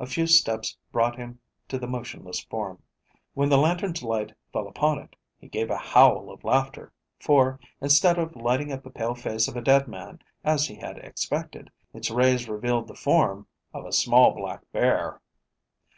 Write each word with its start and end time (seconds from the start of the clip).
A 0.00 0.06
few 0.06 0.26
steps 0.26 0.78
brought 0.92 1.16
him 1.16 1.40
to 1.68 1.78
the 1.78 1.86
motionless 1.86 2.42
form. 2.42 2.82
When 3.34 3.50
the 3.50 3.58
lantern's 3.58 4.02
light 4.02 4.32
fell 4.50 4.66
upon 4.66 4.98
it, 4.98 5.14
he 5.36 5.46
gave 5.46 5.68
a 5.68 5.76
howl 5.76 6.30
of 6.30 6.42
laughter, 6.42 6.90
for, 7.20 7.60
instead 7.78 8.18
of 8.18 8.34
lighting 8.34 8.72
up 8.72 8.82
the 8.82 8.88
pale 8.88 9.14
face 9.14 9.46
of 9.46 9.56
a 9.56 9.60
dead 9.60 9.86
man, 9.86 10.20
as 10.42 10.66
he 10.68 10.76
had 10.76 10.96
expected, 10.96 11.70
its 11.92 12.10
rays 12.10 12.48
revealed 12.48 12.88
the 12.88 12.94
form 12.94 13.46
of 13.74 13.84
a 13.84 13.92
small 13.92 14.30
black 14.30 14.62
bear. 14.72 15.20